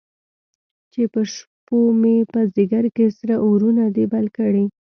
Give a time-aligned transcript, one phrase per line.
[0.91, 4.65] چې په شپومې، په ځیګر کې سره اورونه دي بل کړی